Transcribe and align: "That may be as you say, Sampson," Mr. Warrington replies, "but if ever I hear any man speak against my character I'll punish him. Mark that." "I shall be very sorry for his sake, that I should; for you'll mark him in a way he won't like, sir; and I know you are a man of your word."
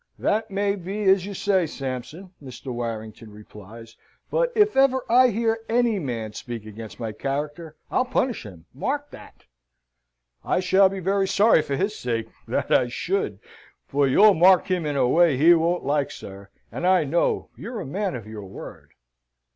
"That 0.17 0.49
may 0.49 0.75
be 0.75 1.03
as 1.03 1.27
you 1.27 1.35
say, 1.35 1.67
Sampson," 1.67 2.31
Mr. 2.43 2.73
Warrington 2.73 3.29
replies, 3.29 3.97
"but 4.31 4.51
if 4.55 4.75
ever 4.75 5.03
I 5.07 5.27
hear 5.29 5.59
any 5.69 5.99
man 5.99 6.33
speak 6.33 6.65
against 6.65 6.99
my 6.99 7.11
character 7.11 7.75
I'll 7.91 8.05
punish 8.05 8.43
him. 8.43 8.65
Mark 8.73 9.11
that." 9.11 9.45
"I 10.43 10.59
shall 10.59 10.89
be 10.89 11.01
very 11.01 11.27
sorry 11.27 11.61
for 11.61 11.75
his 11.75 11.95
sake, 11.95 12.29
that 12.47 12.71
I 12.71 12.87
should; 12.87 13.37
for 13.85 14.07
you'll 14.07 14.33
mark 14.33 14.65
him 14.71 14.87
in 14.87 14.95
a 14.95 15.07
way 15.07 15.37
he 15.37 15.53
won't 15.53 15.85
like, 15.85 16.09
sir; 16.09 16.49
and 16.71 16.87
I 16.87 17.03
know 17.03 17.49
you 17.55 17.71
are 17.73 17.81
a 17.81 17.85
man 17.85 18.15
of 18.15 18.25
your 18.25 18.45
word." 18.45 18.93